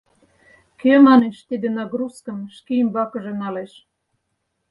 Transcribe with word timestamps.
—Кӧ,— 0.79 0.91
манеш,— 1.07 1.37
тиде 1.47 1.67
нагрузкым 1.77 2.37
шке 2.55 2.73
ӱмбакыже 2.83 3.33
налеш? 3.41 3.73